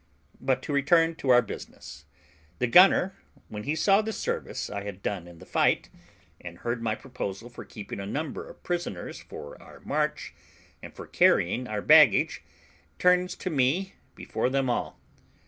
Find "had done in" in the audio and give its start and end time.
4.81-5.37